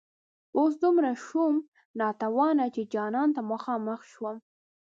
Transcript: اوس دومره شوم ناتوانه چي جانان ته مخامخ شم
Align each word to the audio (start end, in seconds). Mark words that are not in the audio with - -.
اوس 0.57 0.73
دومره 0.83 1.11
شوم 1.25 1.55
ناتوانه 1.99 2.65
چي 2.75 2.81
جانان 2.93 3.29
ته 3.35 3.41
مخامخ 3.51 3.99
شم 4.11 4.35